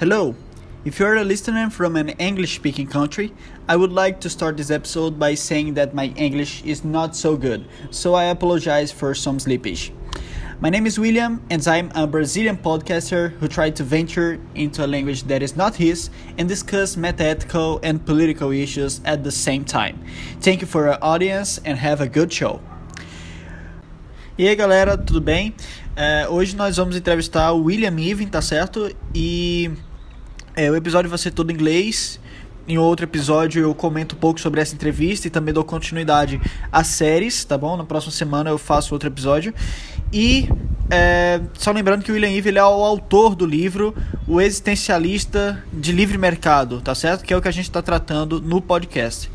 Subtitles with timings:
[0.00, 0.34] Hello!
[0.82, 3.34] If you're a listener from an English speaking country,
[3.68, 7.36] I would like to start this episode by saying that my English is not so
[7.36, 9.90] good, so I apologize for some slippage.
[10.58, 14.88] My name is William, and I'm a Brazilian podcaster who tried to venture into a
[14.88, 16.08] language that is not his
[16.38, 20.02] and discuss metaethical and political issues at the same time.
[20.40, 22.62] Thank you for your audience and have a good show.
[24.38, 25.54] E aí galera, tudo bem?
[25.94, 28.90] É, hoje nós vamos entrevistar o William Irwin, tá certo?
[29.14, 29.70] E
[30.60, 32.20] é, o episódio vai ser todo em inglês.
[32.68, 36.38] Em outro episódio eu comento um pouco sobre essa entrevista e também dou continuidade
[36.70, 37.78] às séries, tá bom?
[37.78, 39.54] Na próxima semana eu faço outro episódio.
[40.12, 40.48] E
[40.90, 43.94] é, só lembrando que o William Eve é o autor do livro
[44.28, 47.24] O Existencialista de Livre Mercado, tá certo?
[47.24, 49.30] Que é o que a gente está tratando no podcast.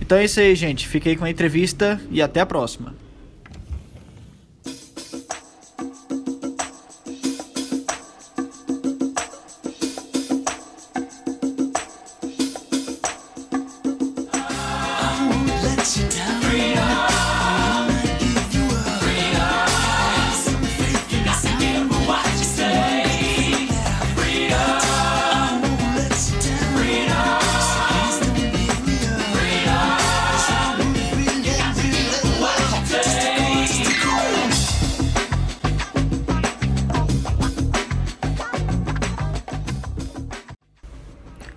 [0.00, 0.88] Então é isso aí, gente.
[0.88, 2.94] Fiquei com a entrevista e até a próxima.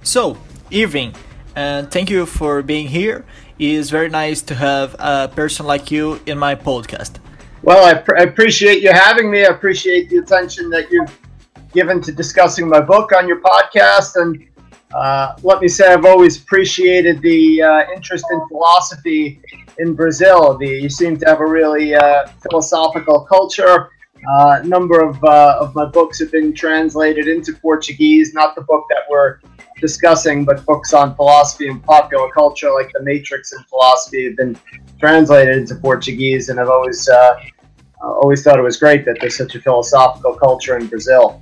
[0.09, 0.37] So,
[0.73, 1.13] Irwin,
[1.55, 3.25] uh, thank you for being here.
[3.59, 7.19] It's very nice to have a person like you in my podcast.
[7.61, 9.45] Well, I, I appreciate you having me.
[9.45, 11.15] I appreciate the attention that you've
[11.73, 14.15] given to discussing my book on your podcast.
[14.15, 14.43] And
[14.95, 19.39] uh, let me say, I've always appreciated the uh, interest in philosophy
[19.77, 20.57] in Brazil.
[20.57, 23.91] The, you seem to have a really uh, philosophical culture.
[24.27, 28.61] Uh, a number of, uh, of my books have been translated into Portuguese, not the
[28.61, 29.39] book that we're
[29.79, 34.57] discussing, but books on philosophy and popular culture, like The Matrix and Philosophy, have been
[34.99, 37.39] translated into Portuguese, and I've always uh,
[38.01, 41.41] always thought it was great that there's such a philosophical culture in Brazil.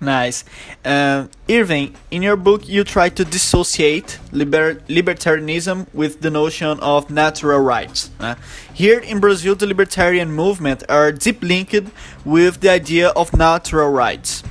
[0.00, 0.44] Nice.
[0.84, 7.10] Uh, Irwin, in your book, you try to dissociate liber libertarianism with the notion of
[7.10, 8.10] natural rights.
[8.20, 8.36] Uh,
[8.72, 11.90] here in Brazil, the libertarian movement are deep linked
[12.24, 14.44] with the idea of natural rights.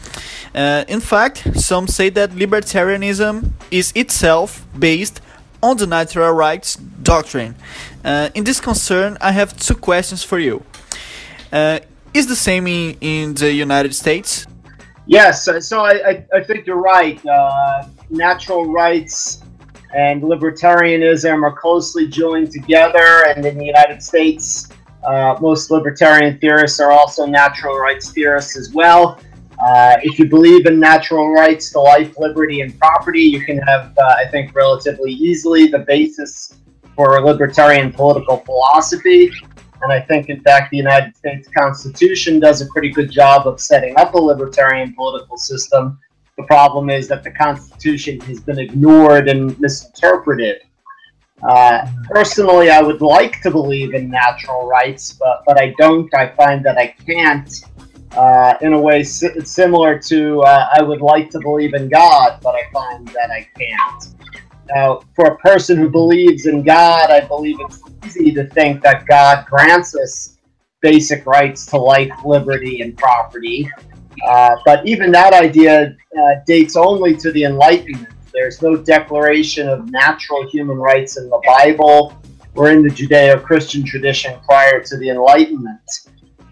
[0.54, 5.22] Uh, in fact, some say that libertarianism is itself based
[5.64, 7.56] on the natural rights doctrine.
[8.04, 10.64] Uh, in this concern, I have two questions for you.
[11.54, 11.80] Uh,
[12.14, 14.46] is the same in, in the United States?
[15.08, 17.26] Yes, so I, I, think you're right.
[17.26, 19.42] Uh, natural rights
[19.96, 24.68] and libertarianism are closely joined together, and in the United States,
[25.08, 29.18] uh, most libertarian theorists are also natural rights theorists as well.
[29.66, 33.98] Uh, if you believe in natural rights to life, liberty, and property, you can have,
[33.98, 36.54] uh, I think, relatively easily the basis
[36.96, 39.32] for libertarian political philosophy.
[39.82, 43.60] And I think, in fact, the United States Constitution does a pretty good job of
[43.60, 46.00] setting up a libertarian political system.
[46.38, 50.62] The problem is that the Constitution has been ignored and misinterpreted.
[51.48, 56.12] Uh, personally, I would like to believe in natural rights, but, but I don't.
[56.16, 57.52] I find that I can't
[58.18, 62.40] uh, in a way si- similar to uh, I would like to believe in God,
[62.42, 64.08] but I find that I can't.
[64.74, 69.06] Now, for a person who believes in God, I believe it's easy to think that
[69.06, 70.38] God grants us
[70.82, 73.70] basic rights to life, liberty, and property.
[74.28, 78.14] Uh, but even that idea uh, dates only to the Enlightenment.
[78.34, 82.20] There's no declaration of natural human rights in the Bible
[82.56, 85.82] or in the Judeo Christian tradition prior to the Enlightenment.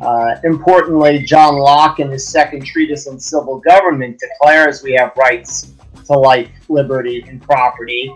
[0.01, 5.73] Uh, importantly, John Locke, in his second treatise on civil government, declares we have rights
[6.05, 8.11] to life, liberty, and property.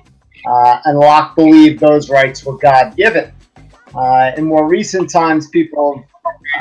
[0.46, 3.32] Uh, and Locke believed those rights were God given.
[3.94, 6.04] Uh, in more recent times, people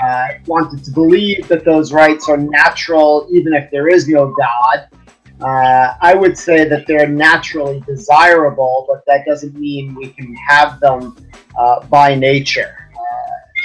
[0.02, 4.88] uh, wanted to believe that those rights are natural, even if there is no God.
[5.40, 10.80] Uh, I would say that they're naturally desirable, but that doesn't mean we can have
[10.80, 11.16] them
[11.56, 12.88] uh, by nature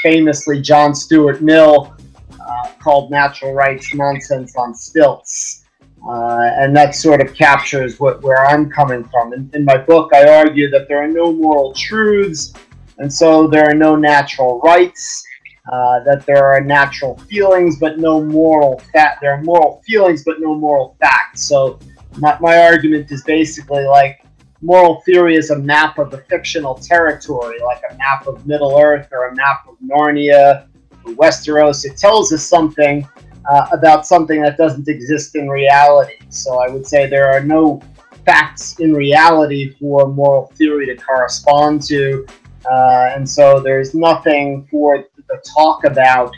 [0.03, 1.95] famously John Stuart Mill
[2.39, 5.62] uh, called natural rights nonsense on stilts.
[6.07, 9.33] Uh, and that sort of captures what, where I'm coming from.
[9.33, 12.53] In, in my book, I argue that there are no moral truths,
[12.97, 15.25] and so there are no natural rights.
[15.71, 19.21] Uh, that there are natural feelings, but no moral fact.
[19.21, 21.47] There are moral feelings, but no moral facts.
[21.47, 21.79] So
[22.17, 24.25] my, my argument is basically like
[24.61, 29.07] moral theory is a map of a fictional territory, like a map of Middle Earth
[29.13, 30.67] or a map of Narnia
[31.05, 31.85] or Westeros.
[31.85, 33.07] It tells us something,
[33.49, 36.15] uh, about something that doesn't exist in reality.
[36.29, 37.81] So I would say there are no
[38.25, 42.25] facts in reality for moral theory to correspond to.
[42.69, 46.33] Uh, and so there's nothing for the talk about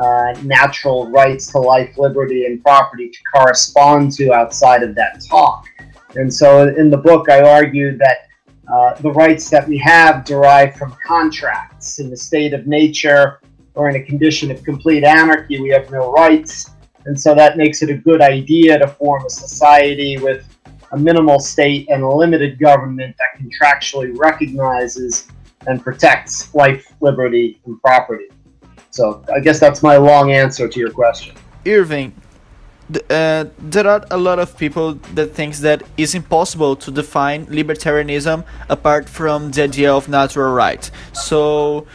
[0.00, 5.66] uh, natural rights to life, liberty, and property to correspond to outside of that talk.
[6.16, 8.28] And so in the book, I argued that
[8.72, 11.98] uh, the rights that we have derive from contracts.
[11.98, 13.40] In the state of nature
[13.74, 16.70] or in a condition of complete anarchy, we have no rights.
[17.06, 20.46] And so that makes it a good idea to form a society with
[20.92, 25.28] a minimal state and a limited government that contractually recognizes
[25.66, 28.28] and protects life, liberty, and property.
[28.90, 31.34] So I guess that's my long answer to your question.
[31.66, 32.12] Irwin,
[33.10, 38.44] uh, there are a lot of people that thinks that it's impossible to define libertarianism
[38.68, 40.90] apart from the idea of natural rights.
[41.12, 41.86] So,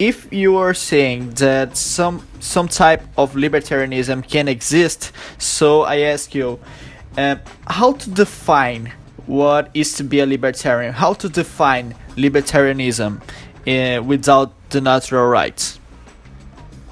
[0.00, 6.34] if you are saying that some some type of libertarianism can exist, so I ask
[6.34, 6.58] you,
[7.18, 7.36] uh,
[7.66, 8.92] how to define
[9.26, 10.94] what is to be a libertarian?
[10.94, 15.78] How to define libertarianism uh, without the natural rights?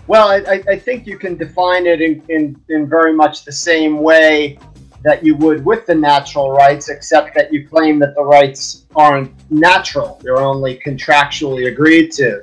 [0.07, 4.01] Well, I, I think you can define it in, in, in very much the same
[4.01, 4.59] way
[5.03, 9.33] that you would with the natural rights, except that you claim that the rights aren't
[9.51, 12.43] natural, they're only contractually agreed to.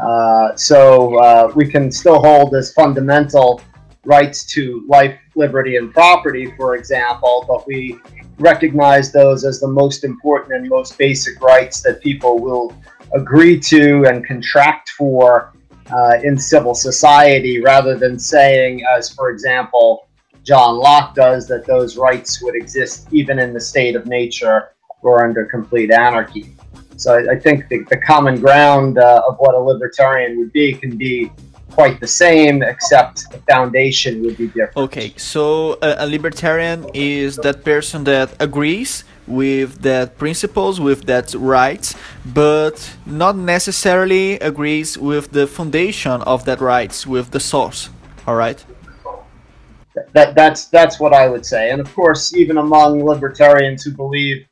[0.00, 3.60] Uh, so uh, we can still hold as fundamental
[4.04, 7.98] rights to life, liberty, and property, for example, but we
[8.38, 12.76] recognize those as the most important and most basic rights that people will
[13.14, 15.52] agree to and contract for
[15.90, 20.08] uh, in civil society rather than saying, as for example,
[20.42, 24.68] John Locke does, that those rights would exist even in the state of nature
[25.02, 26.55] or under complete anarchy.
[26.96, 30.74] So I, I think the, the, common ground uh, of what a libertarian would be
[30.74, 31.30] can be
[31.70, 34.76] quite the same, except the foundation would be different.
[34.76, 41.34] Okay, so a, a libertarian is that person that agrees with that principles, with that
[41.34, 41.94] rights,
[42.24, 47.90] but not necessarily agrees with the foundation of that rights, with the source.
[48.26, 48.64] All right.
[50.12, 54.46] That that's that's what I would say, and of course, even among libertarians who believe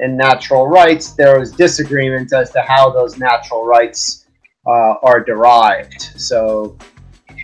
[0.00, 4.26] in natural rights, there is disagreement as to how those natural rights
[4.66, 6.00] uh, are derived.
[6.16, 6.76] So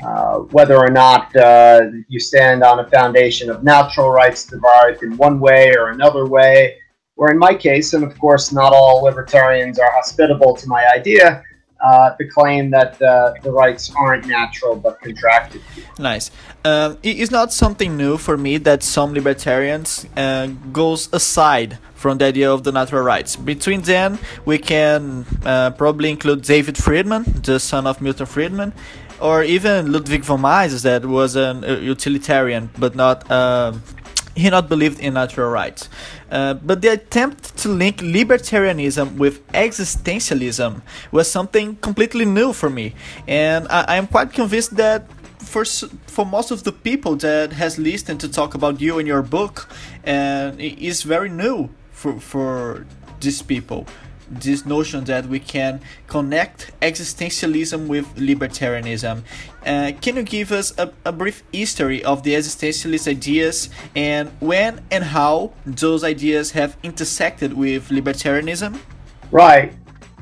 [0.04, 5.16] uh, whether or not uh, you stand on a foundation of natural rights derived in
[5.16, 6.76] one way or another way,
[7.16, 11.42] or in my case, and of course, not all libertarians are hospitable to my idea,
[11.86, 15.62] uh, the claim that uh, the rights aren't natural but contracted.
[15.98, 16.30] Nice.
[16.64, 22.18] Um, it is not something new for me that some libertarians uh, goes aside from
[22.18, 23.36] the idea of the natural rights.
[23.36, 28.72] Between them, we can uh, probably include David Friedman, the son of Milton Friedman,
[29.20, 33.72] or even Ludwig von Mises, that was a utilitarian, but not uh,
[34.36, 35.88] he not believed in natural rights.
[36.30, 40.82] Uh, but the attempt to link libertarianism with existentialism
[41.12, 42.94] was something completely new for me,
[43.28, 45.06] and I, am quite convinced that
[45.38, 45.64] for
[46.06, 49.68] for most of the people that has listened to talk about you and your book,
[50.02, 52.86] and it is very new for for
[53.20, 53.86] these people
[54.30, 59.22] this notion that we can connect existentialism with libertarianism.
[59.64, 64.80] Uh, can you give us a, a, brief history of the existentialist ideas and when
[64.90, 68.78] and how those ideas have intersected with libertarianism?
[69.30, 69.72] Right.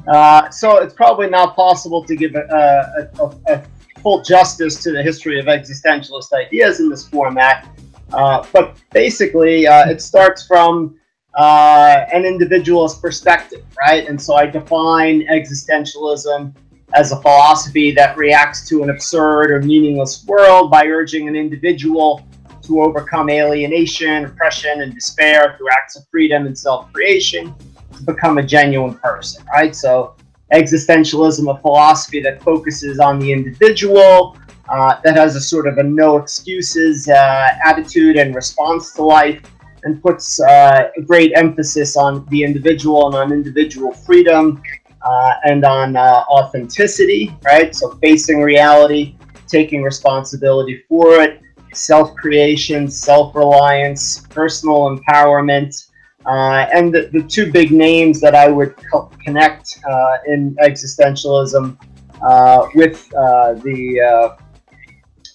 [0.09, 3.64] Uh, so it's probably not possible to give a, a, a,
[4.02, 7.67] full justice to the history of existentialist ideas in this format.
[8.12, 10.95] Uh, but basically, uh, it starts from
[11.37, 14.09] uh, an individualist perspective, right?
[14.09, 16.55] And so I define existentialism
[16.95, 22.25] as a philosophy that reacts to an absurd or meaningless world by urging an individual
[22.62, 27.55] to overcome alienation, oppression, and despair through acts of freedom and self creation
[27.97, 29.75] to become a genuine person, right?
[29.75, 30.14] So,
[30.53, 34.37] existentialism, a philosophy that focuses on the individual,
[34.69, 39.43] uh, that has a sort of a no excuses uh, attitude and response to life,
[39.85, 44.62] and puts uh, great emphasis on the individual and on individual freedom
[45.03, 47.75] uh, and on uh, authenticity, right?
[47.75, 51.41] So facing reality, taking responsibility for it,
[51.75, 55.91] self creation, self reliance, personal empowerment.
[56.26, 61.76] Uh, and the, the, two big names that I would co- connect uh, in existentialism
[62.23, 64.35] uh, with the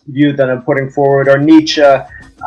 [0.08, 1.84] view that I'm putting forward are Nietzsche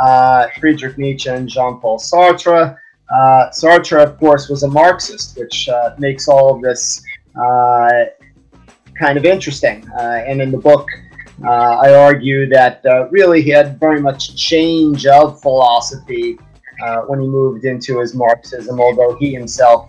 [0.00, 2.76] uh, Friedrich Nietzsche and Jean-Paul Sartre.
[3.12, 7.02] Uh, Sartre, of course, was a Marxist, which uh, makes all of this
[7.40, 8.04] uh,
[8.99, 9.87] kind of interesting.
[9.99, 10.87] Uh, and in the book,
[11.42, 16.38] Uh, I argue that really he had very much change of philosophy
[17.08, 19.80] when he moved into his Marxism, although he himself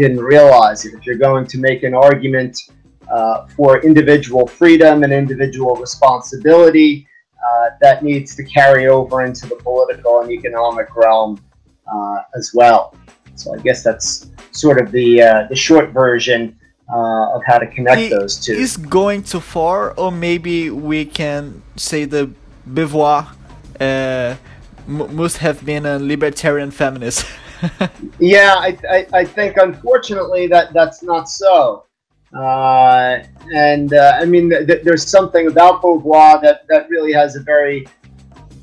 [0.00, 0.94] didn't realize it.
[0.96, 2.54] If you're going to make an argument
[3.56, 7.06] for individual freedom and individual responsibility,
[7.46, 11.40] uh, that needs to carry over into the political and economic realm
[11.92, 12.94] uh, as well.
[13.36, 16.56] So I guess that's sort of the uh, the short version
[16.92, 18.52] uh, of how to connect those two.
[18.52, 22.30] Is going too far, or maybe we can say the
[22.68, 23.34] Beauvoir
[23.80, 24.36] uh,
[24.86, 27.26] must have been a libertarian feminist.
[28.18, 31.84] yeah, I, I, I, think unfortunately that that's not so.
[32.34, 33.22] Uh,
[33.52, 37.86] and uh, I mean, th- there's something about Beauvoir that, that really has a very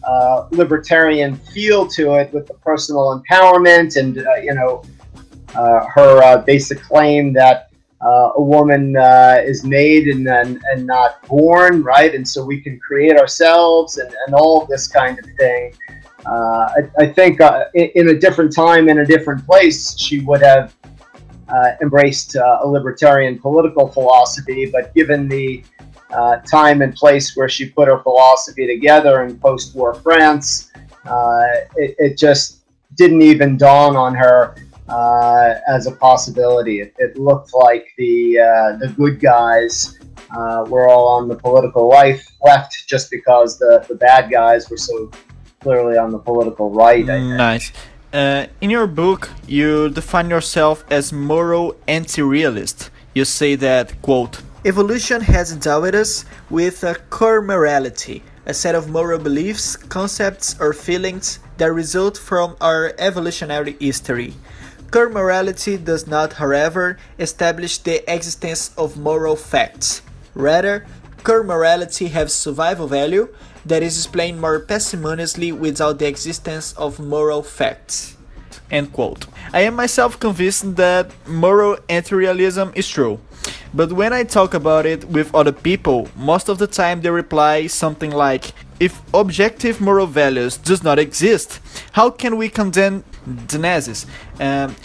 [0.03, 4.83] uh, libertarian feel to it with the personal empowerment and, uh, you know,
[5.55, 7.69] uh, her uh, basic claim that
[8.01, 8.95] a woman
[9.45, 12.15] is made and, and, and not born, right?
[12.15, 15.73] And so we can create ourselves and, and all this kind of thing.
[16.25, 17.39] I, I, think
[17.75, 20.73] in, in a different time, in a different place, she would have
[21.51, 25.63] uh, embraced uh, a libertarian political philosophy, but given the
[26.11, 30.71] uh, time and place where she put her philosophy together in post war France,
[31.05, 31.43] uh,
[31.75, 32.59] it, it, just
[32.95, 34.55] didn't even dawn on her
[34.89, 36.81] uh, as a possibility.
[36.81, 39.97] It, it looked like the, uh, the good guys
[40.67, 45.09] were all on the political life left just because the, the bad guys were so
[45.61, 47.05] clearly on the political right.
[47.05, 47.71] Nice.
[48.13, 52.89] Uh, in your book, you define yourself as moral anti-realist.
[53.15, 58.89] You say that, quote, Evolution has endowed us with a core morality, a set of
[58.89, 64.33] moral beliefs, concepts, or feelings that result from our evolutionary history.
[64.91, 70.01] Core morality does not, however, establish the existence of moral facts.
[70.35, 70.85] Rather,
[71.23, 73.33] core morality has survival value
[73.65, 78.17] that is explained more parsimoniously without the existence of moral facts.
[78.69, 79.25] End quote.
[79.53, 83.19] I am myself convinced that moral anti-realism is true.
[83.73, 87.67] But when I talk about it with other people, most of the time they reply
[87.67, 91.59] something like, if objective moral values does not exist,
[91.91, 94.05] how can we condemn the Nazis?
[94.39, 94.75] Um,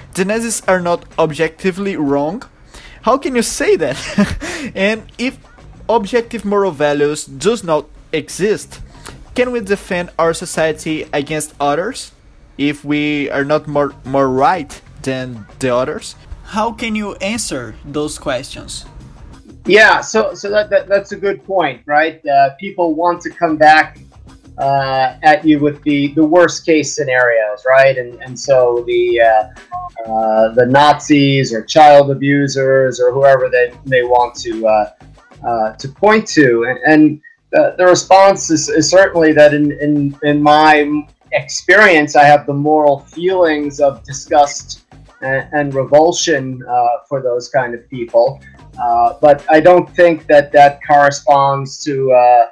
[0.68, 2.42] are not objectively wrong.
[3.02, 4.72] How can you say that?
[4.74, 5.38] and if
[5.88, 8.80] objective moral values does not exist,
[9.34, 12.12] can we defend our society against others
[12.58, 16.14] if we are not more more right than the others?
[16.44, 18.86] How can you answer those questions?
[19.66, 22.24] Yeah, so so that, that that's a good point, right?
[22.26, 23.98] Uh, people want to come back
[24.58, 27.98] uh, at you with the, the worst case scenarios, right?
[27.98, 34.02] And and so the uh, uh the Nazis or child abusers or whoever they, they
[34.02, 34.66] want to
[35.44, 37.20] uh, to point to, and, and
[37.52, 42.54] the, the response is, is certainly that in, in, in my experience, I have the
[42.54, 44.84] moral feelings of disgust
[45.22, 48.40] and, and revulsion uh, for those kind of people.
[48.80, 52.46] Uh, but I don't think that that corresponds to uh,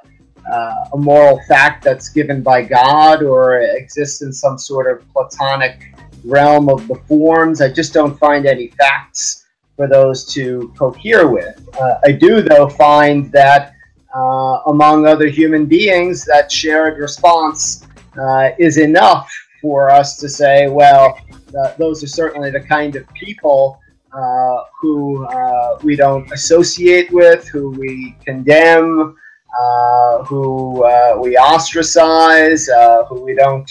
[0.51, 5.95] uh a moral fact that's given by God or exists in some sort of platonic
[6.25, 7.61] realm of the forms.
[7.61, 9.44] I just don't find any facts
[9.77, 11.69] for those to cohere with.
[11.81, 13.75] Uh, I do, though, find that
[14.15, 17.87] uh, among other human beings, that shared response
[18.21, 19.29] uh, is enough
[19.61, 21.19] for us to say, well,
[21.59, 23.81] uh, those are certainly the kind of people
[24.13, 29.17] uh, who uh, we don't associate with, who we condemn,
[30.27, 30.85] who
[31.21, 32.69] we ostracize,
[33.09, 33.71] who we don't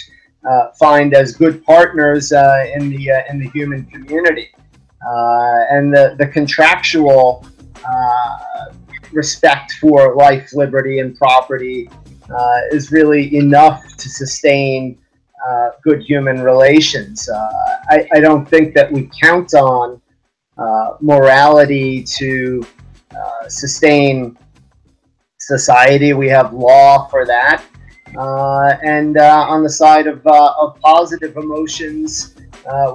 [0.78, 4.50] find as good partners in the in the human community.
[5.06, 7.46] And the, the contractual
[9.14, 11.90] respect for life, liberty, and property
[12.30, 14.98] uh, is really enough to sustain
[15.48, 17.30] uh, good human relations.
[17.30, 17.50] Uh,
[17.90, 20.02] I, I, don't think that we count on
[20.58, 22.66] uh, morality to
[23.14, 24.38] uh, sustain
[25.40, 26.14] society.
[26.14, 27.66] We have law for that.
[28.18, 32.36] Uh, and on the side of, of positive emotions,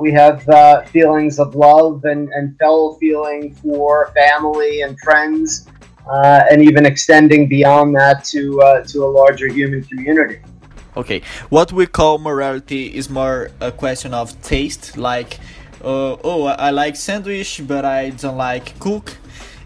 [0.00, 0.42] we have
[0.90, 5.68] feelings of love and, and fellow feeling for family and friends
[6.08, 10.38] uh, and even extending beyond that to uh, to a larger human community.
[10.96, 15.38] Okay, what we call morality is more a question of taste, like,
[15.84, 19.16] uh, oh, I like sandwich, but I don't like cook.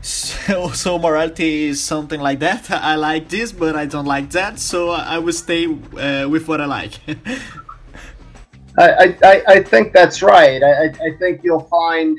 [0.03, 2.71] So, so morality is something like that.
[2.71, 4.59] I like this, but I don't like that.
[4.59, 6.99] So I will stay uh, with what I like.
[8.79, 10.63] I, I, I think that's right.
[10.63, 12.19] I, I think you'll find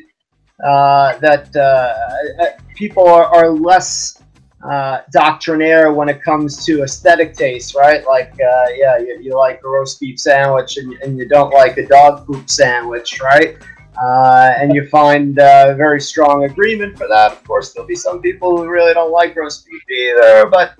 [0.63, 2.45] uh, that uh, uh,
[2.75, 4.21] people are, are less
[4.69, 8.05] uh, doctrinaire when it comes to aesthetic taste, right?
[8.07, 11.77] Like, uh, yeah, you, you, like a roast beef sandwich and, and, you don't like
[11.77, 13.57] a dog poop sandwich, right?
[14.01, 17.33] Uh, and you find very strong agreement for that.
[17.33, 20.79] Of course, there'll be some people who really don't like roast beef either, but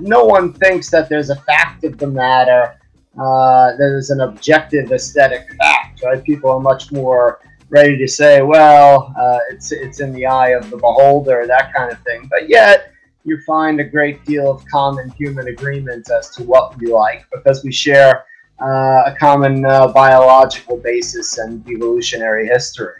[0.00, 2.79] no one thinks that there's a fact of the matter.
[3.18, 6.22] Uh, there's an objective aesthetic fact, right?
[6.22, 9.14] People are much more ready to say, well,
[9.50, 12.28] it's it's in the eye of the beholder, that kind of thing.
[12.30, 12.92] But yet,
[13.24, 17.62] you find a great deal of common human agreement as to what we like because
[17.64, 18.24] we share
[18.60, 22.94] uh, a common uh, biological basis and evolutionary history.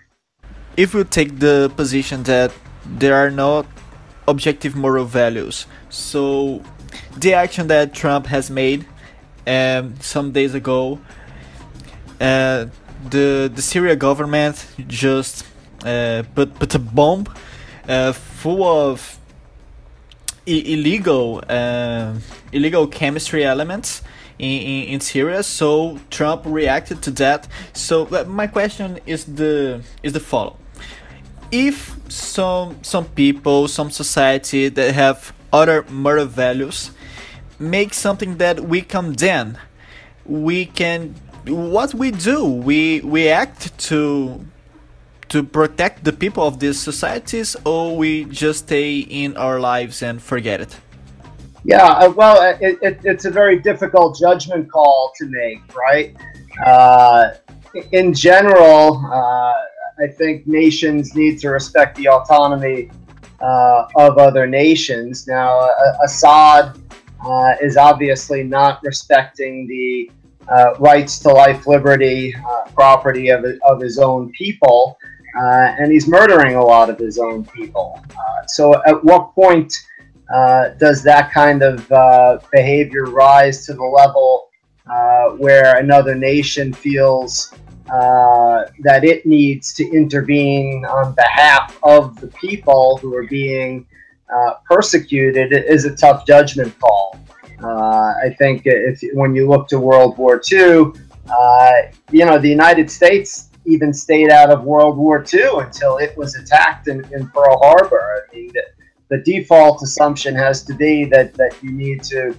[0.77, 2.53] If we take the position that
[2.87, 3.67] there are no
[4.27, 6.63] objective moral values, so
[7.17, 8.87] the action that Trump has made
[9.47, 10.99] um, some days ago,
[12.21, 12.67] uh,
[13.09, 15.45] the the Syria government just
[15.85, 17.27] uh, put put a bomb
[17.89, 19.19] uh, full of
[20.47, 22.15] illegal uh,
[22.53, 24.03] illegal chemistry elements
[24.39, 25.43] in, in, in, Syria.
[25.43, 27.47] So Trump reacted to that.
[27.73, 30.57] So my question is the is the follow:
[31.51, 36.93] If some some people, some society that have other moral values
[37.61, 39.59] make something that we condemn,
[40.25, 41.15] we can
[41.47, 44.45] what we do we we act to
[45.29, 50.21] to protect the people of these societies, or we just stay in our lives and
[50.21, 50.77] forget it?
[51.65, 56.17] Yeah, uh, well, uh, it, it, it's a very difficult judgment call to make, right?
[56.67, 57.31] Uh,
[57.93, 59.55] in general, uh,
[60.03, 62.91] I think nations need to respect the autonomy
[63.41, 65.29] uh, of other nations.
[65.29, 65.61] Now,
[67.25, 70.11] uh, is obviously not respecting the
[70.79, 72.35] rights to life, liberty,
[72.75, 74.99] property of, of his own people
[75.39, 78.03] uh, and he's murdering a lot of his own people.
[78.11, 79.73] Uh, so, at what point
[80.33, 84.49] uh, does that kind of uh, behavior rise to the level
[84.91, 87.55] uh, where another nation feels
[87.93, 93.87] uh, that it needs to intervene on behalf of the people who are being
[94.65, 95.53] persecuted?
[95.53, 97.19] is a tough judgment call.
[97.63, 100.93] I think if when you look to World War II,
[102.13, 106.35] you know, the United States even stayed out of World War II until it was
[106.35, 108.25] attacked in, in Pearl Harbor.
[108.29, 108.63] I mean, the,
[109.09, 112.35] the, default assumption has to be that, that you need to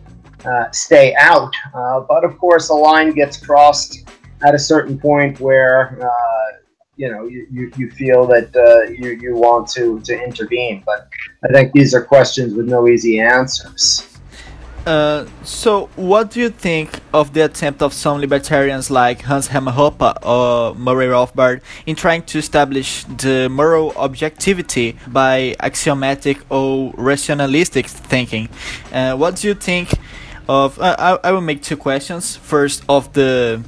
[0.45, 1.53] uh, stay out.
[1.73, 4.09] Uh, but of course, a line gets crossed
[4.43, 6.57] at a certain point where uh,
[7.01, 10.83] you know you, you, feel that uh, you, you want to, to intervene.
[10.85, 11.09] But
[11.43, 14.07] I think these are questions with no easy answers.
[14.85, 20.09] Uh, so, what do you think of the attempt of some libertarians like Hans Hoppe
[20.25, 28.47] or Murray Rothbard in trying to establish the moral objectivity by axiomatic or rationalistic thinking?
[28.91, 29.89] Uh, what do you think
[30.47, 30.79] of?
[30.79, 32.35] Uh, I, I will make two questions.
[32.35, 33.61] First, of the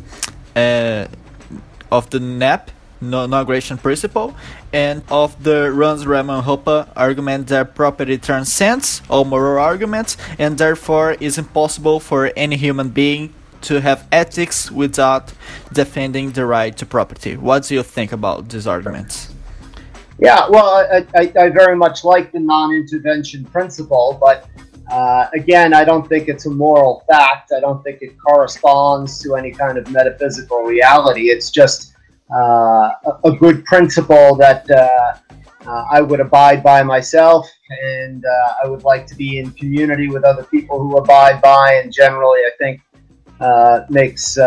[0.56, 1.06] uh,
[1.92, 2.72] of the NAP
[3.10, 4.36] non-aggression principle
[4.72, 11.14] and of the Hans Hermann Hoppe argument that property transcends all moral arguments and therefore
[11.20, 15.34] is impossible for any human being to have ethics without
[15.72, 17.38] defending the right to property.
[17.38, 19.30] What do you think about these arguments?
[20.20, 24.48] Yeah, well, I, I, I very much like the non-intervention principle, but
[24.92, 27.52] uh, again, I don't think it's a moral fact.
[27.56, 31.30] I don't think it corresponds to any kind of metaphysical reality.
[31.30, 31.93] It's just
[32.32, 35.18] a good principle that uh,
[35.68, 38.24] uh, I would abide by myself, and
[38.64, 41.80] I would like to be in community with other people who abide by.
[41.82, 42.82] And generally, I think
[43.90, 44.38] makes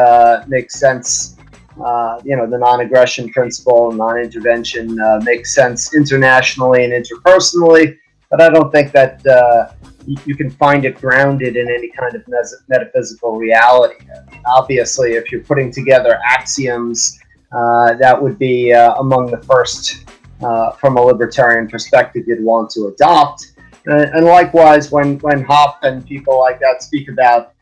[0.48, 1.36] makes sense.
[1.84, 7.98] Uh, you know, the non-aggression principle, and non-intervention uh, makes sense internationally and interpersonally,
[8.30, 9.72] but I don't think that uh,
[10.06, 12.24] you, can find it grounded in any kind of
[12.68, 13.96] metaphysical reality.
[14.04, 19.42] I mean, obviously, if you're putting together axioms uh, that would be uh, among the
[19.42, 20.04] first
[20.42, 23.52] uh, from a libertarian perspective you'd want to adopt.
[23.86, 27.52] And, likewise, when, when Hoppe and people like that speak about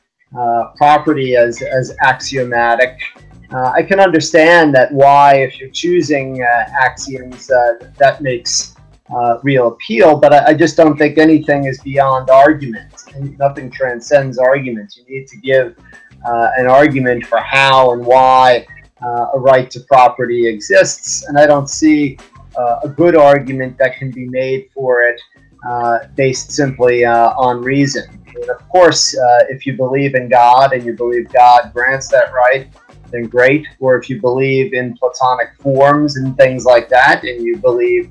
[0.76, 2.98] property as, as axiomatic,
[3.54, 8.74] uh, I can understand that why, if you're choosing uh, axioms, uh, that makes
[9.42, 10.16] real appeal.
[10.18, 12.90] But I, I, just don't think anything is beyond argument.
[13.38, 14.96] Nothing transcends argument.
[14.96, 15.76] You need to give
[16.24, 18.66] an argument for how and why
[19.04, 22.18] uh, a right to property exists, and I don't see
[22.56, 25.20] uh, a good argument that can be made for it
[25.68, 28.04] uh, based simply uh, on reason.
[28.34, 32.32] And of course, uh, if you believe in God and you believe God grants that
[32.32, 32.68] right,
[33.10, 33.66] then great.
[33.80, 38.10] Or if you believe in Platonic forms and things like that, and you believe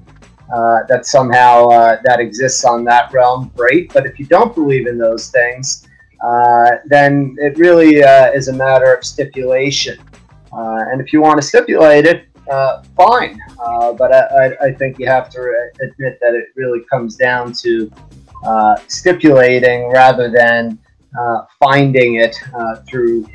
[0.53, 1.67] uh, that somehow
[2.03, 3.91] that exists on that realm, great.
[3.93, 5.87] But if you don't believe in those things,
[6.85, 9.99] then it really is a matter of stipulation.
[10.55, 13.39] Uh, and if you want to stipulate it, uh, fine.
[13.97, 17.89] but I, I, think you have to admit that it really comes down to
[18.87, 20.77] stipulating rather than
[21.59, 22.35] finding it
[22.87, 23.25] through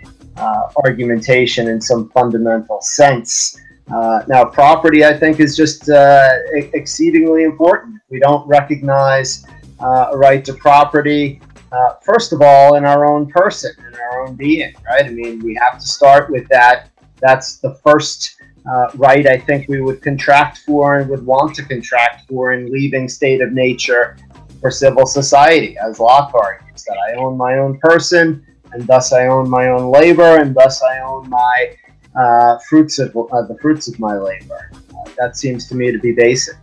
[0.85, 3.59] argumentation in some fundamental sense.
[3.91, 8.01] Uh, now, property, I think, is just uh, exceedingly important.
[8.11, 9.47] We don't recognize
[9.81, 11.41] uh, a right to property,
[11.73, 15.07] uh, first of all, in our own person, in our own being, right?
[15.07, 16.91] I mean, we have to start with that.
[17.21, 21.65] That's the first uh, right I think we would contract for and would want to
[21.65, 24.17] contract for in leaving state of nature
[24.61, 29.27] for civil society, as Locke argues, that I own my own person, and thus I
[29.27, 31.77] own my own labor, and thus I own my
[32.17, 34.71] uh, fruits of uh, the fruits of my labor.
[34.75, 36.57] Uh, that seems to me to be basic.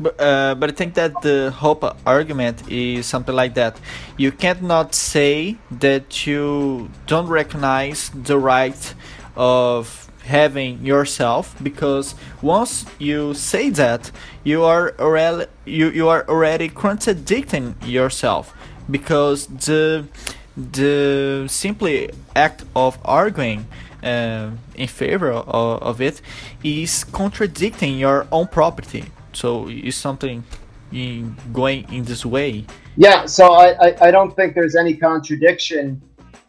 [0.00, 3.78] But, uh, but I think that the Hoppe argument is something like that.
[4.16, 8.94] You can't not say that you don't recognize the right
[9.36, 14.10] of having yourself because once you say that
[14.44, 18.54] you are already you, you are already contradicting yourself
[18.90, 20.04] because the
[20.56, 23.66] the simply act of arguing
[24.02, 26.20] uh, in favor of, of, it
[26.62, 29.04] is contradicting your own property.
[29.32, 30.44] So it's something
[30.92, 32.66] in going in this way.
[32.96, 36.02] Yeah, so I, I, I don't think there's any contradiction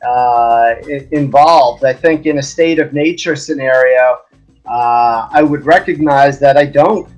[0.03, 0.75] uh,
[1.11, 1.83] involved.
[1.85, 4.19] I think in a state of nature scenario,
[4.65, 7.09] uh, I would recognize that I don't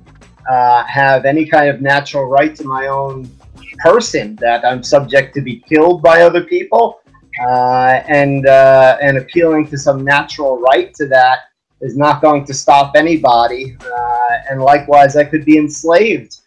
[0.48, 3.30] uh, have any kind of natural right to my own
[3.78, 7.00] person, that I'm subject to be killed by other people
[7.44, 11.40] uh, and uh, and appealing to some natural right to that
[11.80, 13.76] is not going to stop anybody.
[13.80, 16.40] Uh, and likewise, I could be enslaved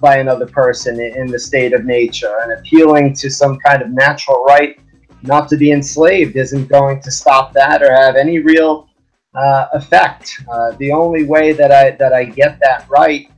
[0.00, 4.44] by another person in, the state of nature, and appealing to some kind of natural
[4.44, 4.80] right
[5.22, 8.88] not to be enslaved isn't going to stop that or have any real
[9.34, 10.42] uh, effect.
[10.50, 13.30] Uh, the only way that I that I get that right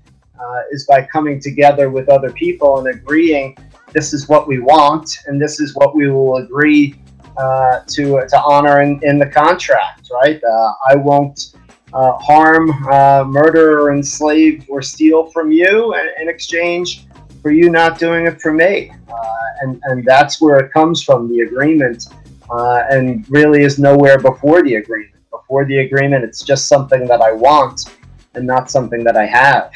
[0.73, 3.57] is by coming together with other people and agreeing
[3.93, 6.95] this is what we want and this is what we will agree
[7.37, 10.43] uh, to to honor in, in the contract, right?
[10.43, 11.55] Uh, I won't
[11.93, 17.07] uh, harm, uh, murder, or enslave or steal from you in, in, exchange
[17.43, 21.29] for you not doing it for me, uh, and and that's where it comes from
[21.29, 22.09] the agreement,
[22.51, 25.15] uh, and really is nowhere before the agreement.
[25.31, 27.91] Before the agreement, it's just something that I want
[28.35, 29.73] and not something that I have.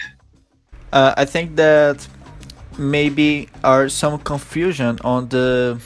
[0.92, 2.07] I think that
[2.79, 5.79] maybe are some confusion on the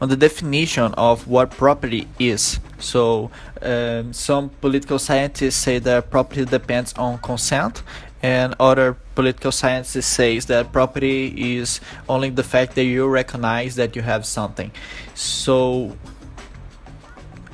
[0.00, 2.60] on the definition of what property is.
[2.78, 3.30] So
[3.62, 7.82] um, some political scientists say that property depends on consent,
[8.22, 13.96] and other political scientists say that property is only the fact that you recognize that
[13.96, 14.70] you have something.
[15.14, 15.96] So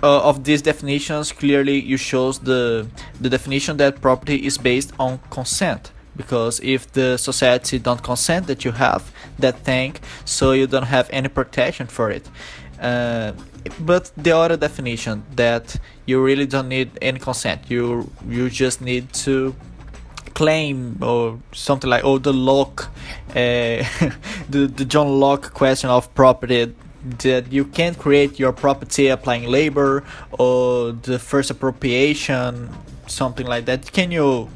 [0.03, 2.87] uh, of these definitions, clearly you shows the
[3.21, 5.93] the definition that property is based on consent.
[6.15, 9.03] Because if the society don't consent that you have
[9.39, 9.95] that thing
[10.27, 12.29] so you don't have any protection for it.
[12.79, 13.33] Uh,
[13.81, 17.71] but the other definition that you really don't need any consent.
[17.71, 19.55] You you just need to
[20.35, 22.91] claim or something like oh the Locke
[23.31, 23.35] uh,
[24.51, 26.75] the, the John Locke question of property
[27.19, 32.69] that you can't create your property applying labor or the first appropriation
[33.07, 34.49] something like that can you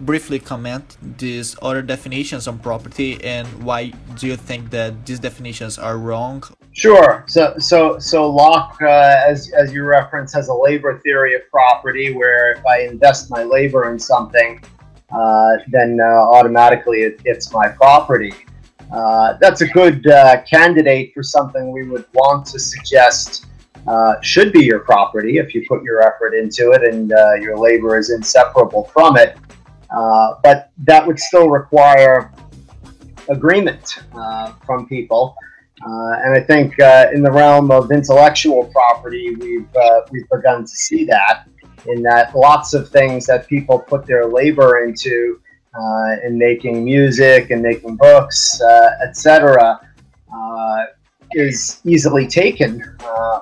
[0.00, 5.78] briefly comment these other definitions on property and why do you think that these definitions
[5.78, 6.42] are wrong?
[6.72, 7.24] Sure.
[7.26, 12.14] So, so, so Locke, uh, as as you reference, has a labor theory of property
[12.14, 14.62] where if I invest my labor in something,
[15.68, 18.32] then uh, automatically it, it's my property.
[18.92, 23.46] Uh, that's a good uh, candidate for something we would want to suggest
[23.86, 27.10] uh, should be your property if you put your effort into it and
[27.42, 29.36] your labor is inseparable from it.
[29.90, 32.32] Uh, but that would still require
[33.28, 35.34] agreement uh, from people.
[35.86, 40.62] Uh, and I think uh, in the realm of intellectual property, we've uh, we've begun
[40.62, 41.46] to see that
[41.86, 45.40] in that lots of things that people put their labor into
[46.24, 48.60] in making music and making books,
[49.02, 49.80] etc.,
[51.34, 52.82] is easily taken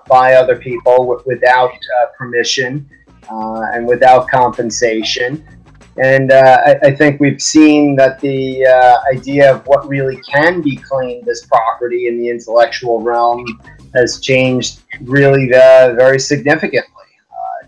[0.08, 1.72] by other people without
[2.18, 2.88] permission
[3.30, 5.44] and without compensation.
[5.98, 10.60] And uh, I, I, think we've seen that the uh, idea of what really can
[10.60, 13.46] be claimed as property in the intellectual realm
[13.94, 16.95] has changed really uh, very significantly.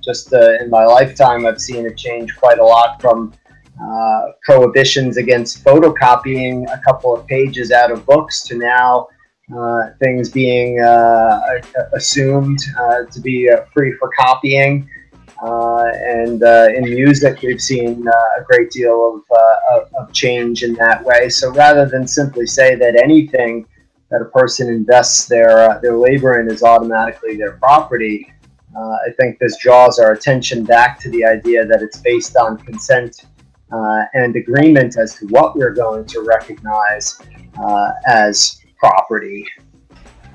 [0.08, 3.32] Uh, just uh, in my lifetime, I've seen it change quite a lot from
[3.80, 9.06] uh, prohibitions against photocopying a couple of pages out of books to now
[9.56, 11.40] uh, things being uh,
[11.94, 14.88] assumed uh, to be uh, free for copying.
[15.42, 19.38] and in music, we've seen a great deal of,
[19.72, 21.28] of, of change in that way.
[21.28, 23.66] So rather than simply say that anything
[24.10, 28.32] that a person invests their, their labor in is automatically their property,
[28.78, 32.58] uh, I think this draws our attention back to the idea that it's based on
[32.58, 33.26] consent
[33.72, 37.20] uh, and agreement as to what we're going to recognize
[37.62, 39.44] uh, as property.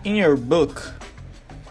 [0.03, 0.93] In your book,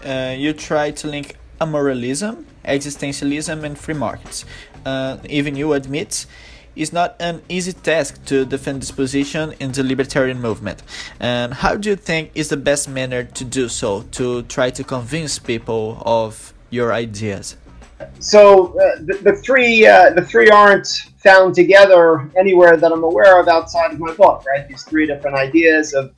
[0.04, 4.44] uh, you try to link amoralism, existentialism, and free markets.
[4.86, 6.26] Uh, even you admit
[6.74, 10.82] it's not an easy task to defend this position in the libertarian movement.
[11.20, 14.82] And how do you think is the best manner to do so, to try to
[14.82, 17.56] convince people of your ideas?
[18.18, 23.38] So uh, the, the, three uh, the three aren't found together anywhere that I'm aware
[23.40, 24.44] of outside of my book.
[24.46, 26.12] Right, these three different ideas of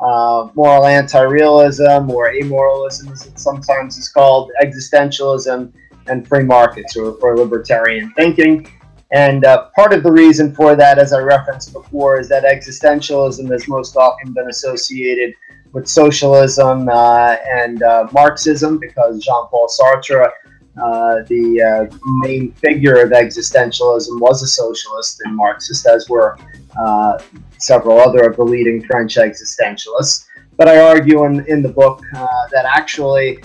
[0.00, 5.72] uh, moral anti-realism or amoralism, as it sometimes is called, existentialism,
[6.06, 8.66] and free markets or, or libertarian thinking.
[9.12, 13.50] And uh, part of the reason for that, as I referenced before, is that existentialism
[13.50, 15.34] has most often been associated
[15.72, 23.00] with socialism uh, and uh, Marxism because Jean Paul Sartre, uh, the uh, main figure
[23.02, 26.36] of existentialism, was a socialist and Marxist, as were
[26.78, 27.18] uh,
[27.58, 30.26] several other of the leading French existentialists.
[30.56, 33.38] But I argue in, in the book that actually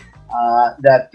[0.82, 1.10] that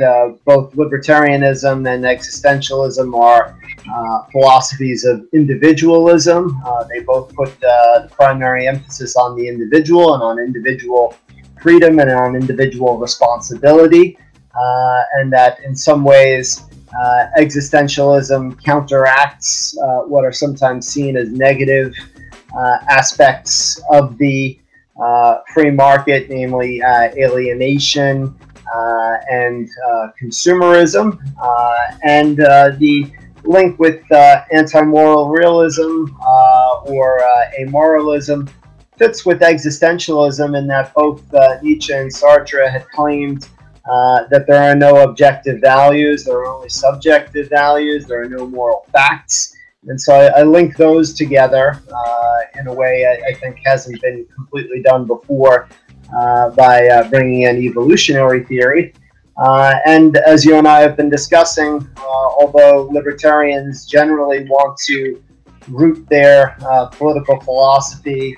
[0.45, 6.61] both libertarianism and existentialism are uh, philosophies of individualism.
[6.65, 11.15] Uh, they both put uh, the primary emphasis on the individual and on individual
[11.61, 14.19] freedom and on individual responsibility,
[14.55, 16.63] uh, and that in some ways
[16.99, 19.75] uh, existentialism counteracts
[20.07, 21.95] what are sometimes seen as negative
[22.89, 24.59] aspects of the
[25.53, 28.35] free market, namely alienation.
[28.75, 33.11] Uh, and uh, consumerism, uh, and the
[33.45, 34.01] link with
[34.53, 36.05] anti-moral realism
[36.85, 37.21] or
[37.59, 38.49] amoralism
[38.97, 41.23] fits with existentialism in that both
[41.63, 43.49] Nietzsche and Sartre had claimed
[43.91, 48.47] uh, that there are no objective values, there are only subjective values, there are no
[48.47, 49.57] moral facts.
[49.89, 54.01] And so I, I link those together uh, in a way I, I, think hasn't
[54.03, 55.69] been completely done before
[56.57, 58.93] by bringing in evolutionary theory.
[59.41, 65.23] Uh, and as you and I have been discussing, uh, although libertarians generally want to
[65.69, 68.37] root their uh, political philosophy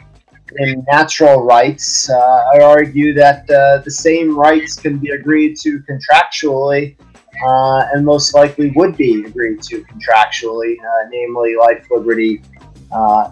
[0.58, 5.82] in natural rights, uh, I argue that uh, the same rights can be agreed to
[5.90, 6.96] contractually
[7.44, 10.76] uh, and most likely would be agreed to contractually,
[11.10, 12.42] namely life, liberty,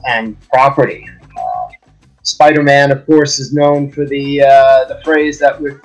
[0.06, 1.06] and property.
[2.30, 4.38] Spider-Man, of course, is known for the
[4.88, 5.80] the phrase that with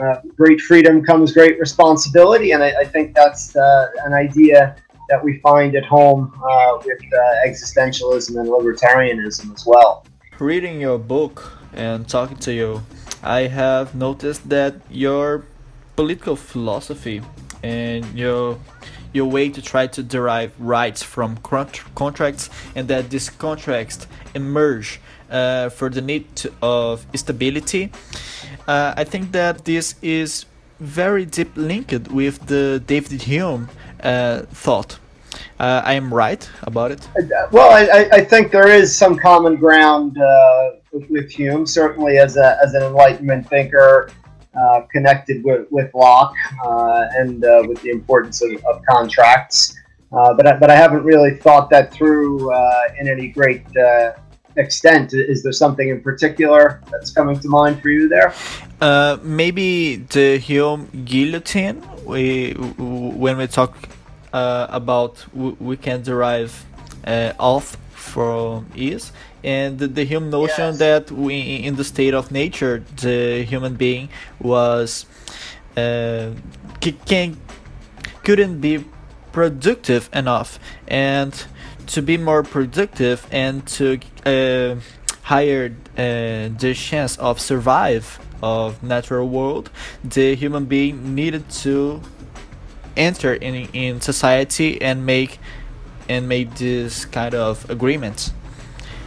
[0.00, 4.76] uh, great freedom comes great responsibility, and I, I think that's uh, an idea
[5.08, 10.04] that we find at home uh, with uh, existentialism and libertarianism as well.
[10.38, 12.82] Reading your book and talking to you,
[13.22, 15.44] I have noticed that your
[15.94, 17.22] political philosophy
[17.62, 18.58] and your
[19.12, 21.38] your way to try to derive rights from
[21.94, 25.00] contracts and that these contracts emerge
[25.30, 26.26] uh, for the need
[26.62, 27.90] of stability
[28.66, 30.46] uh, I think that this is
[30.80, 33.68] very deep linked with the David Hume
[34.02, 34.98] uh, thought.
[35.60, 37.08] Uh, I am right about it.
[37.16, 40.70] Uh, well, I, I, think there is some common ground uh,
[41.08, 44.10] with, Hume, certainly as, a, as an Enlightenment thinker.
[44.90, 46.34] Connected with, with Locke
[46.64, 49.76] and with the importance of, of contracts.
[50.10, 52.50] but, I, but I haven't really thought that through
[52.98, 53.66] in any great
[54.56, 55.12] extent.
[55.12, 58.34] Is there something in particular that's coming to mind for you there?
[58.80, 61.82] Uh, maybe the Hume guillotine.
[62.04, 63.76] We when we talk
[64.32, 66.64] uh, about we can derive
[67.06, 70.78] uh, oath from is and the, the Hume notion yes.
[70.78, 74.08] that we in the state of nature the human being
[74.40, 75.06] was
[75.76, 76.30] uh,
[76.80, 77.36] can
[78.24, 78.84] couldn't be
[79.32, 81.46] productive enough and
[81.86, 84.76] to be more productive and to uh,
[85.22, 89.70] higher uh, the chance of survive of natural world
[90.04, 92.00] the human being needed to
[92.96, 95.38] enter in in society and make
[96.08, 98.32] and make this kind of agreements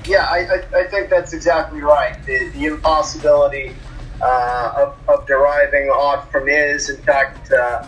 [0.06, 2.16] yeah i, I, I think that's exactly right.
[2.26, 3.76] The, the impossibility
[4.22, 7.88] uh, of, of deriving ought from is in fact uh,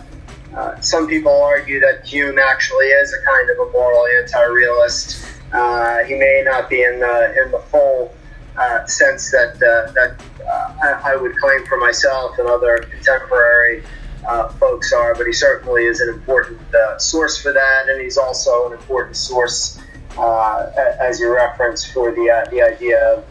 [0.56, 5.26] uh, some people argue that Hume actually is a kind of a moral anti-realist.
[5.52, 8.14] Uh, he may not be in the in the full
[8.56, 13.82] uh, sense that uh, that uh, I, I, would claim for myself and other contemporary
[14.28, 16.60] uh, folks are, but he certainly is an important
[16.98, 19.80] source for that, and he's also an important source,
[20.18, 23.24] as you reference for the the idea of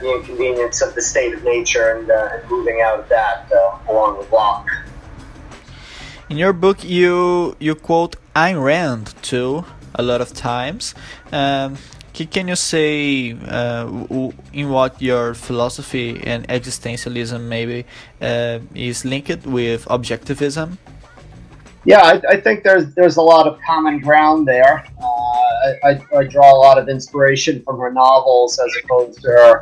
[0.00, 3.50] the inconvenience of the state of nature and, and moving out of that
[3.88, 4.68] along with Locke.
[6.32, 10.94] In your book, you you quote Ayn Rand too a lot of times.
[11.30, 11.76] Um,
[12.14, 13.86] can you say uh,
[14.54, 17.84] in what your philosophy and existentialism maybe
[18.22, 20.78] uh, is linked with objectivism?
[21.84, 24.86] Yeah, I, I, think there's there's a lot of common ground there.
[25.02, 29.52] Uh, I, I, draw a lot of inspiration from her novels as opposed to her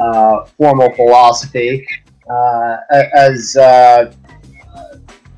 [0.00, 1.86] uh, formal philosophy.
[2.26, 2.78] Uh,
[3.14, 4.10] as uh,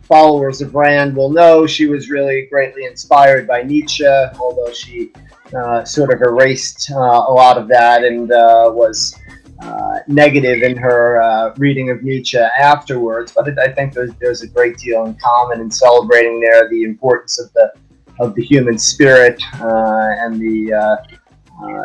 [0.09, 4.07] followers of Rand will know, she was really greatly inspired by Nietzsche,
[4.41, 5.13] although she
[5.55, 9.15] uh, sort of erased uh, a lot of that and uh, was
[9.63, 13.33] uh, negative in her uh, reading of Nietzsche afterwards.
[13.35, 17.39] But I think there's, there's a great deal in common in celebrating there the importance
[17.39, 17.73] of the
[18.21, 20.99] of the human spirit uh, and the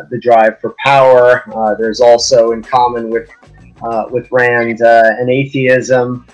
[0.10, 1.44] the drive for power.
[1.78, 3.30] there's also in common with
[4.12, 6.26] with Rand an atheism.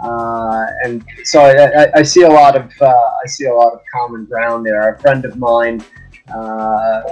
[0.00, 3.80] Uh, and so I, I, see a lot of uh, I see a lot of
[3.92, 4.94] common ground there.
[4.94, 5.82] A friend of mine
[6.32, 7.02] uh, uh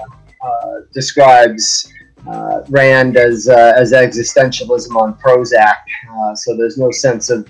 [0.95, 1.93] describes
[2.29, 5.77] uh, Rand as as existentialism on Prozac.
[6.37, 7.49] so there's no sense of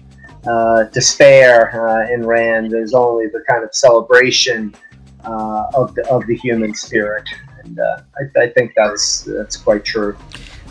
[0.92, 2.70] despair in Rand.
[2.70, 4.75] There's only the kind of celebration
[5.25, 7.29] of the of the human spirit,
[7.62, 10.16] and I, I think that's that's quite true.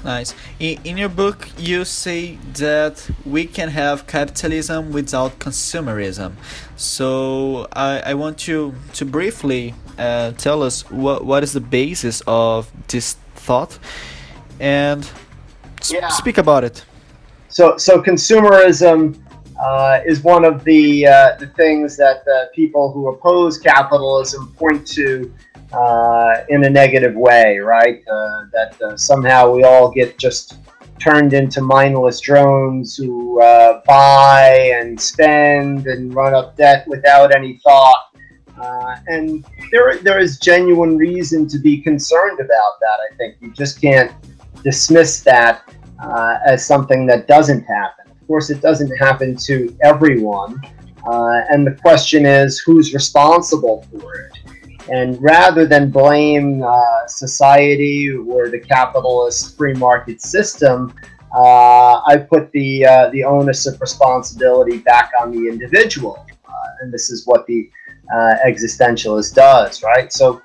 [0.05, 0.35] Nice.
[0.59, 6.33] In, in your book, you say that we can have capitalism without consumerism.
[6.75, 12.21] So I, I want you to briefly uh, tell us what, what is the basis
[12.27, 13.79] of this thought
[14.59, 15.09] and
[15.89, 16.07] yeah.
[16.09, 16.85] speak about it.
[17.49, 19.19] So, so consumerism
[19.59, 24.85] uh, is one of the, uh, the things that the people who oppose capitalism point
[24.89, 25.33] to
[25.75, 28.01] uh, in a negative way, right?
[28.07, 30.59] Uh, that uh, somehow we all get just
[30.99, 37.57] turned into mindless drones who uh, buy and spend and run up debt without any
[37.57, 38.15] thought.
[38.57, 42.97] Uh, and there, there is genuine reason to be concerned about that.
[43.11, 44.13] I think you just can't
[44.63, 45.69] dismiss that
[46.47, 48.09] as something that doesn't happen.
[48.09, 50.61] Of course, it doesn't happen to everyone.
[51.05, 54.34] and the question is, who's responsible for it?
[54.89, 60.93] And rather than blame uh, society or the capitalist free market system,
[61.35, 66.93] uh, I put the uh, the onus of responsibility back on the individual, uh, and
[66.93, 67.69] this is what the
[68.13, 70.13] uh, existentialist does, right?
[70.13, 70.41] So,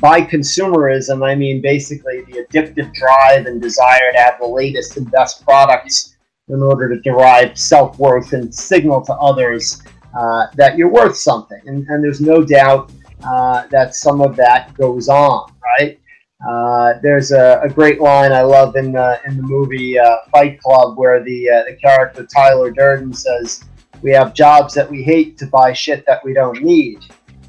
[0.00, 5.10] by consumerism, I mean basically the addictive drive and desire to have the latest and
[5.10, 6.16] best products
[6.48, 9.82] in order to derive self worth and signal to others
[10.18, 11.60] uh, that you're worth something.
[11.66, 12.90] And, and there's no doubt
[13.24, 15.98] uh, that some of that goes on, right?
[16.46, 20.60] Uh, there's a, a, great line I love in the, in the movie uh, Fight
[20.60, 23.64] Club where the, uh, the character Tyler Durden says,
[24.02, 27.00] We have jobs that we hate to buy shit that we don't need.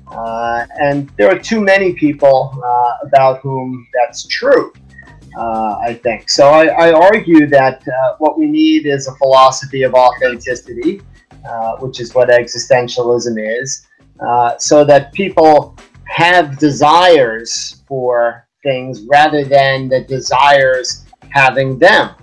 [0.07, 4.71] Uh, and there are too many people uh, about whom that's true.
[5.39, 6.31] I think.
[6.31, 7.83] So I, I argue that
[8.17, 10.99] what we need is a philosophy of authenticity,
[11.79, 13.86] which is what existentialism is.
[14.19, 22.15] Uh, so that people have desires for things rather than the desires having them.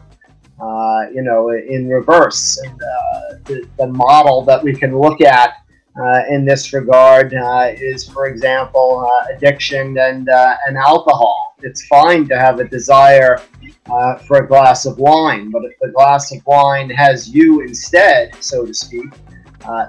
[0.60, 2.58] Uh, you know, in reverse.
[2.64, 5.54] And, uh, the, the, model that we can look at
[6.00, 11.56] uh, in this regard uh, is, for example, addiction and, and alcohol.
[11.62, 13.38] It's fine to have a desire
[14.26, 18.64] for a glass of wine, but if the glass of wine has you instead, so
[18.64, 19.10] to speak,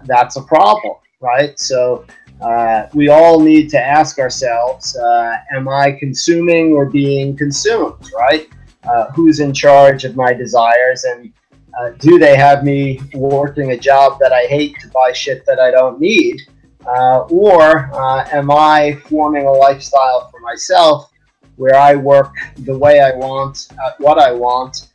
[0.06, 1.60] that's a problem right?
[1.60, 2.06] So
[2.41, 8.49] uh, we all need to ask ourselves, uh, am I consuming or being consumed, right?
[8.84, 11.31] Uh, who's in charge of my desires and
[11.79, 15.60] uh, do they have me working a job that I hate to buy shit that
[15.60, 16.42] I don't need?
[16.85, 21.12] Uh, or uh, am I forming a lifestyle for myself
[21.56, 24.90] where I work the way I want, what I want,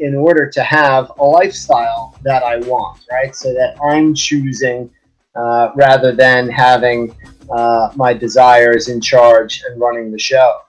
[0.00, 3.34] in order to have a lifestyle that I want, right?
[3.36, 4.90] So that I'm choosing
[5.34, 7.14] uh, rather than having
[7.50, 10.60] uh, my desires in charge and running the show.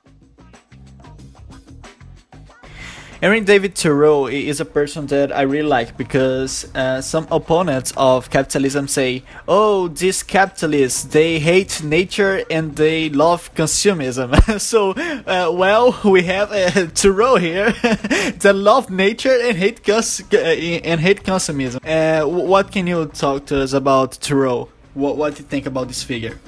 [3.22, 8.32] Henry David Thoreau is a person that I really like because uh, some opponents of
[8.32, 14.94] capitalism say, "Oh, these capitalists they hate nature and they love consumerism." so,
[15.28, 17.72] uh, well, we have uh, Thoreau here
[18.42, 20.38] that love nature and hate cons- uh,
[20.84, 21.78] and hate consumerism.
[21.86, 24.70] Uh, what can you talk to us about Thoreau?
[24.96, 26.40] What what do you think about this figure?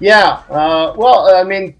[0.00, 1.74] Yeah, uh, well, I mean,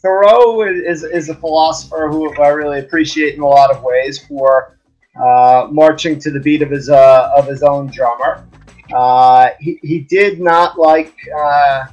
[0.00, 4.78] Thoreau is, is a philosopher who I really appreciate in a lot of ways for
[5.20, 8.46] uh, marching to the beat of his uh, of his own drummer.
[8.94, 11.14] Uh, he, he did not like.
[11.36, 11.86] Uh,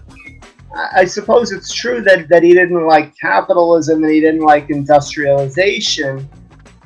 [0.93, 6.30] I suppose it's true that, that he didn't like capitalism and he didn't like industrialization,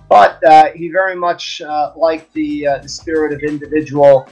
[0.08, 4.30] but uh, he very much uh, liked the, the spirit of individual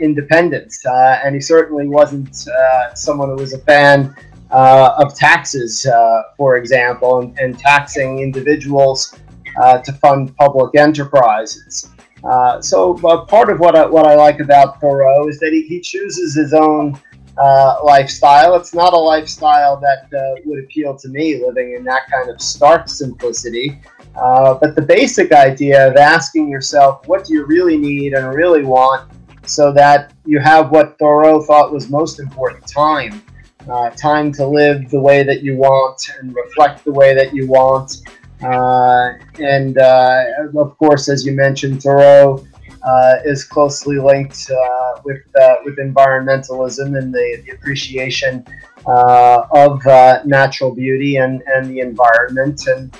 [0.00, 2.46] independence, and he certainly wasn't
[2.94, 4.14] someone who was a fan
[4.54, 9.18] uh, of taxes, uh, for example, and, and taxing individuals
[9.60, 11.90] uh, to fund public enterprises.
[12.22, 12.94] Uh, so
[13.26, 16.54] part of what I, what I like about Thoreau is that he, he chooses his
[16.54, 16.98] own
[17.36, 18.54] uh, lifestyle.
[18.54, 22.40] It's not a lifestyle that uh, would appeal to me, living in that kind of
[22.40, 23.80] stark simplicity.
[24.14, 29.10] but the basic idea of asking yourself, what do you really need and really want,
[29.46, 33.20] so that you have what Thoreau thought was most important time
[33.68, 37.46] uh, time to live the way that you want and reflect the way that you
[37.46, 37.98] want.
[38.42, 40.24] Uh, and uh,
[40.56, 42.44] of course, as you mentioned, Thoreau
[42.82, 48.44] uh, is closely linked uh, with uh, with environmentalism and the, the appreciation
[48.86, 49.82] of
[50.26, 52.66] natural beauty and, and the environment.
[52.66, 52.94] And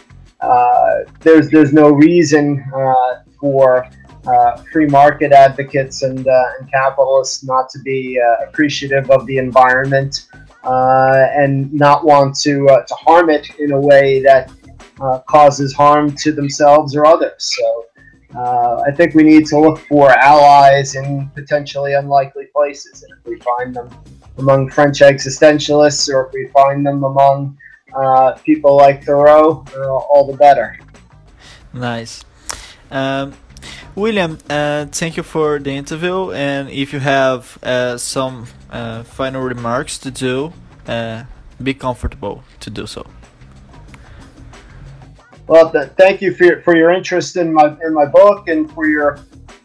[1.20, 2.64] there's there's no reason
[3.38, 3.86] for
[4.26, 9.36] uh, free market advocates and, uh, and capitalists not to be uh, appreciative of the
[9.36, 10.28] environment
[10.64, 14.50] uh, and not want to uh, to harm it in a way that
[15.00, 17.54] uh, causes harm to themselves or others.
[17.56, 17.86] So.
[18.36, 23.38] I think we need to look for allies in potentially unlikely places, and if we
[23.38, 23.88] find them
[24.38, 27.56] among French existentialists, or if we find them among
[28.44, 29.64] people like Thoreau,
[30.10, 30.76] all the better.
[31.72, 32.24] Nice.
[32.90, 33.34] Um,
[33.96, 36.32] William, uh, thank you for the interview.
[36.32, 40.52] And if you have uh, some uh, final remarks to do,
[40.88, 41.24] uh,
[41.62, 43.06] be comfortable to do so.
[45.46, 48.70] Well, th thank you for your, for your interest in my in my book and
[48.74, 49.18] for your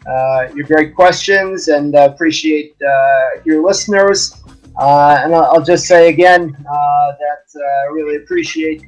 [0.06, 4.18] uh, your great questions, and appreciate uh, your listeners.
[4.78, 6.42] and I'll, I'll, just say again
[7.22, 8.80] that I really appreciate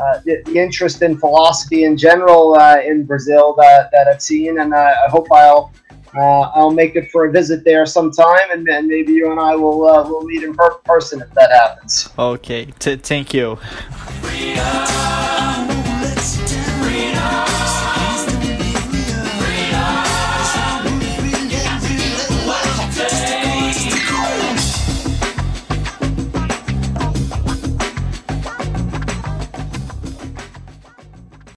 [0.00, 4.60] uh, the, the, interest in philosophy in general uh, in Brazil that, that I've seen,
[4.60, 5.79] and I, I hope I'll uh,
[6.18, 9.86] I'll make it for a visit there sometime, and, and maybe you and I will
[9.88, 12.08] uh, will meet in per- person if that happens.
[12.18, 13.58] Okay, T- thank you.